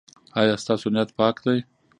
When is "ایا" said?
0.39-0.55